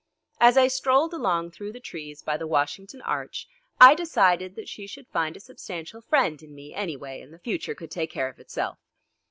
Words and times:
As 0.39 0.57
I 0.57 0.67
strolled 0.67 1.13
along 1.13 1.51
through 1.51 1.71
the 1.73 1.79
trees 1.79 2.23
by 2.23 2.35
the 2.35 2.47
Washington 2.47 3.03
Arch, 3.03 3.47
I 3.79 3.93
decided 3.93 4.55
that 4.55 4.67
she 4.67 4.87
should 4.87 5.07
find 5.09 5.37
a 5.37 5.39
substantial 5.39 6.01
friend 6.01 6.41
in 6.41 6.55
me, 6.55 6.73
anyway, 6.73 7.21
and 7.21 7.31
the 7.31 7.37
future 7.37 7.75
could 7.75 7.91
take 7.91 8.09
care 8.09 8.27
of 8.27 8.39
itself. 8.39 8.79